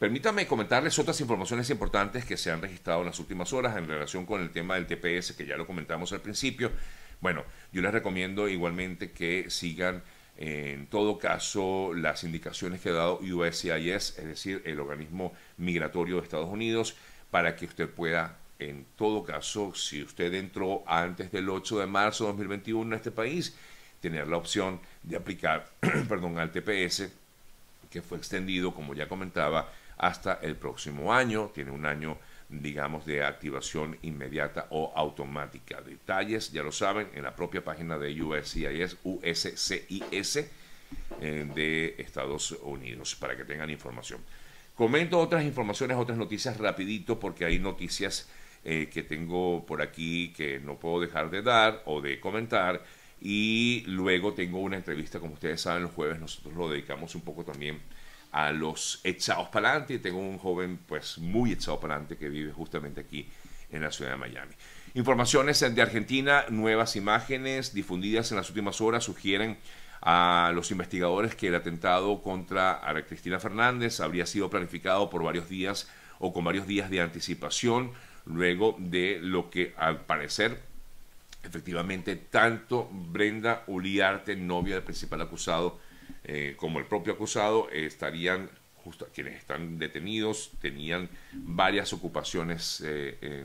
[0.00, 4.24] Permítanme comentarles otras informaciones importantes que se han registrado en las últimas horas en relación
[4.24, 6.72] con el tema del TPS, que ya lo comentamos al principio.
[7.20, 10.02] Bueno, yo les recomiendo igualmente que sigan
[10.38, 16.22] en todo caso las indicaciones que ha dado USCIS, es decir, el organismo migratorio de
[16.22, 16.96] Estados Unidos,
[17.30, 22.24] para que usted pueda, en todo caso, si usted entró antes del 8 de marzo
[22.24, 23.54] de 2021 en este país,
[24.00, 25.68] tener la opción de aplicar
[26.08, 27.10] perdón, al TPS,
[27.90, 29.70] que fue extendido, como ya comentaba,
[30.00, 31.50] hasta el próximo año.
[31.54, 32.16] Tiene un año,
[32.48, 35.80] digamos, de activación inmediata o automática.
[35.82, 40.36] Detalles, ya lo saben, en la propia página de USCIS, USCIS
[41.20, 44.20] eh, de Estados Unidos, para que tengan información.
[44.74, 48.28] Comento otras informaciones, otras noticias rapidito, porque hay noticias
[48.64, 52.82] eh, que tengo por aquí que no puedo dejar de dar o de comentar.
[53.20, 57.44] Y luego tengo una entrevista, como ustedes saben, los jueves nosotros lo dedicamos un poco
[57.44, 57.78] también
[58.32, 59.98] a los echados para adelante.
[59.98, 63.28] Tengo un joven pues muy echado para adelante que vive justamente aquí
[63.70, 64.52] en la ciudad de Miami.
[64.94, 69.58] Informaciones de Argentina, nuevas imágenes difundidas en las últimas horas sugieren
[70.02, 75.88] a los investigadores que el atentado contra Cristina Fernández habría sido planificado por varios días
[76.18, 77.92] o con varios días de anticipación,
[78.24, 80.70] luego de lo que al parecer
[81.42, 85.78] efectivamente tanto Brenda Uliarte, novia del principal acusado,
[86.24, 93.44] eh, como el propio acusado, estarían, justo quienes están detenidos, tenían varias ocupaciones, eh,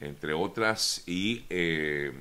[0.00, 2.12] entre otras, y eh,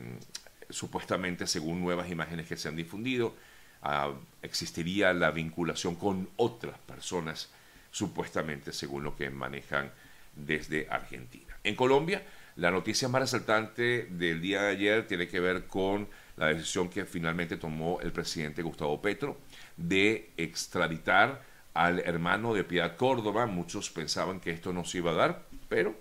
[0.69, 3.35] supuestamente, según nuevas imágenes que se han difundido,
[3.81, 7.49] ah, existiría la vinculación con otras personas,
[7.91, 9.91] supuestamente, según lo que manejan
[10.35, 11.57] desde Argentina.
[11.63, 12.23] En Colombia,
[12.55, 17.05] la noticia más resaltante del día de ayer tiene que ver con la decisión que
[17.05, 19.37] finalmente tomó el presidente Gustavo Petro
[19.77, 21.41] de extraditar
[21.73, 23.45] al hermano de Piedad Córdoba.
[23.45, 25.95] Muchos pensaban que esto no se iba a dar, pero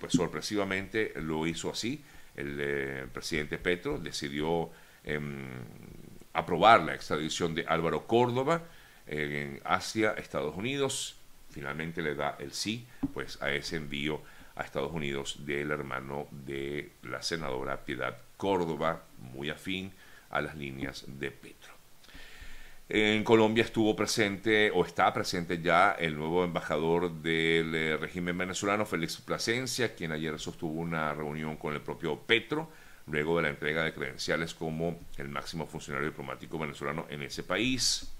[0.00, 2.02] pues sorpresivamente lo hizo así.
[2.34, 4.70] El eh, presidente Petro decidió
[5.04, 5.46] em,
[6.32, 8.62] aprobar la extradición de Álvaro Córdoba
[9.64, 11.16] hacia Estados Unidos.
[11.50, 14.20] Finalmente le da el sí pues a ese envío
[14.56, 19.92] a Estados Unidos del hermano de la senadora Piedad Córdoba, muy afín
[20.30, 21.76] a las líneas de Petro.
[22.88, 28.86] En Colombia estuvo presente o está presente ya el nuevo embajador del eh, régimen venezolano,
[28.86, 32.70] Félix Plasencia, quien ayer sostuvo una reunión con el propio Petro,
[33.08, 38.12] luego de la entrega de credenciales como el máximo funcionario diplomático venezolano en ese país.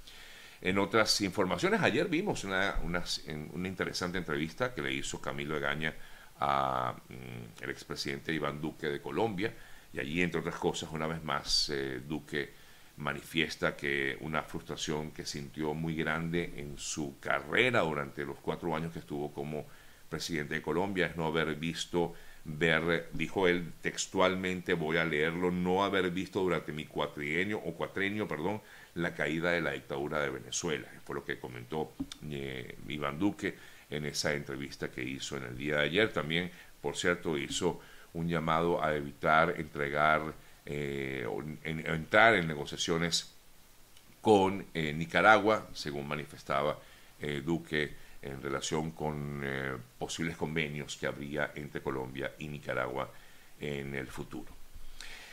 [0.60, 5.94] En otras informaciones, ayer vimos una, una interesante entrevista que le hizo Camilo Egaña
[6.40, 9.54] a mm, el expresidente Iván Duque de Colombia
[9.92, 12.52] y allí entre otras cosas una vez más eh, Duque
[12.98, 18.92] manifiesta que una frustración que sintió muy grande en su carrera durante los cuatro años
[18.92, 19.66] que estuvo como
[20.08, 22.14] presidente de Colombia es no haber visto
[22.46, 28.28] ver, dijo él textualmente, voy a leerlo, no haber visto durante mi cuatrienio o cuatrenio,
[28.28, 28.62] perdón,
[28.94, 30.88] la caída de la dictadura de Venezuela.
[31.04, 31.94] Fue lo que comentó
[32.30, 33.56] eh, Iván Duque
[33.90, 36.12] en esa entrevista que hizo en el día de ayer.
[36.12, 37.80] También, por cierto, hizo
[38.14, 43.32] un llamado a evitar entregar eh, o entrar en negociaciones
[44.20, 46.78] con eh, Nicaragua, según manifestaba
[47.20, 49.44] eh, Duque en relación con
[49.98, 53.08] posibles convenios que habría entre Colombia y Nicaragua
[53.60, 54.55] en el futuro.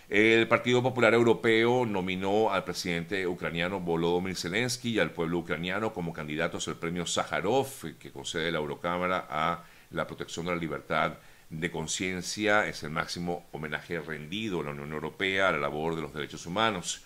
[0.09, 6.11] El Partido Popular Europeo nominó al presidente ucraniano Volodymyr Zelensky y al pueblo ucraniano como
[6.11, 11.13] candidatos al premio Sájarov que concede la Eurocámara a la protección de la libertad
[11.49, 12.67] de conciencia.
[12.67, 16.45] Es el máximo homenaje rendido a la Unión Europea a la labor de los derechos
[16.45, 17.05] humanos.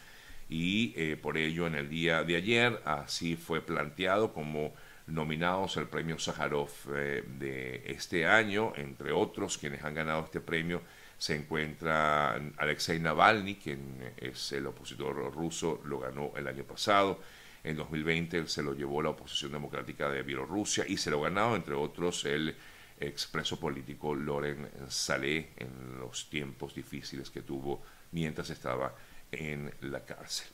[0.50, 4.74] Y eh, por ello, en el día de ayer, así fue planteado como
[5.06, 10.82] nominados al premio Sájarov eh, de este año, entre otros quienes han ganado este premio
[11.18, 17.20] se encuentra Alexei Navalny, quien es el opositor ruso, lo ganó el año pasado.
[17.64, 21.74] En 2020 se lo llevó la oposición democrática de Bielorrusia y se lo ganó, entre
[21.74, 22.56] otros, el
[23.00, 27.82] expreso político Loren Saleh en los tiempos difíciles que tuvo
[28.12, 28.94] mientras estaba
[29.32, 30.48] en la cárcel.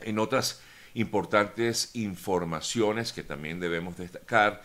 [0.00, 0.62] En otras
[0.94, 4.62] importantes informaciones que también debemos destacar,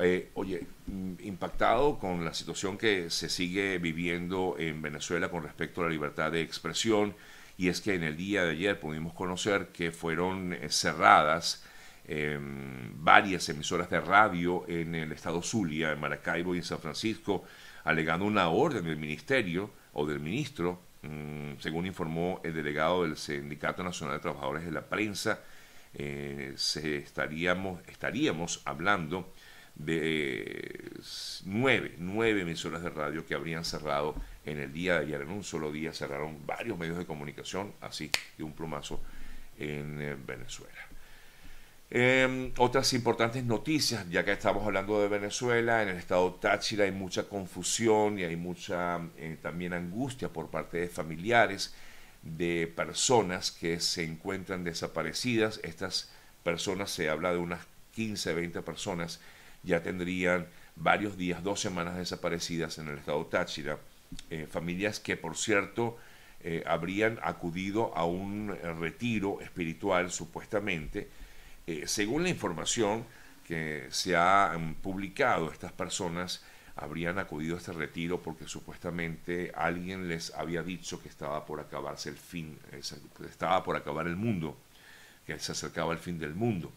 [0.00, 5.80] eh, oye, mm, impactado con la situación que se sigue viviendo en Venezuela con respecto
[5.80, 7.14] a la libertad de expresión,
[7.56, 11.64] y es que en el día de ayer pudimos conocer que fueron eh, cerradas
[12.06, 17.44] em, varias emisoras de radio en el estado Zulia, en Maracaibo y en San Francisco,
[17.84, 23.82] alegando una orden del ministerio o del ministro, mm, según informó el delegado del Sindicato
[23.82, 25.40] Nacional de Trabajadores de la Prensa,
[25.94, 29.32] eh, se estaríamos, estaríamos hablando
[29.78, 30.90] de
[31.44, 34.14] nueve, nueve emisoras de radio que habrían cerrado
[34.44, 35.22] en el día de ayer.
[35.22, 39.00] En un solo día cerraron varios medios de comunicación, así de un plumazo
[39.58, 40.88] en eh, Venezuela.
[41.90, 46.92] Em, otras importantes noticias, ya que estamos hablando de Venezuela, en el estado Táchira hay
[46.92, 51.74] mucha confusión y hay mucha eh, también angustia por parte de familiares
[52.22, 55.60] de personas que se encuentran desaparecidas.
[55.62, 56.10] Estas
[56.42, 57.60] personas, se habla de unas
[57.94, 59.20] 15, 20 personas,
[59.62, 60.46] ya tendrían
[60.76, 63.78] varios días, dos semanas desaparecidas en el estado Táchira.
[64.30, 65.98] Eh, familias que, por cierto,
[66.40, 71.08] eh, habrían acudido a un retiro espiritual, supuestamente,
[71.66, 73.04] eh, según la información
[73.46, 76.42] que se ha mm, publicado, estas personas
[76.76, 82.08] habrían acudido a este retiro porque supuestamente alguien les había dicho que estaba por acabarse
[82.08, 82.58] el fin,
[83.28, 84.56] estaba por acabar el mundo,
[85.26, 86.72] que se acercaba el fin del mundo.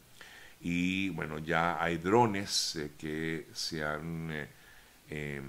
[0.61, 4.47] Y bueno, ya hay drones eh, que se han eh,
[5.09, 5.43] em,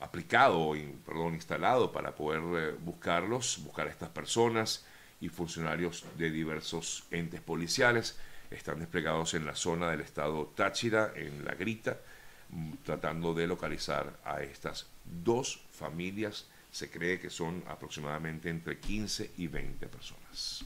[0.00, 0.72] aplicado,
[1.04, 4.86] perdón, instalado para poder buscarlos, buscar a estas personas
[5.20, 8.18] y funcionarios de diversos entes policiales
[8.50, 11.98] están desplegados en la zona del estado Táchira, en La Grita,
[12.50, 16.46] mm, tratando de localizar a estas dos familias.
[16.70, 20.64] Se cree que son aproximadamente entre 15 y 20 personas.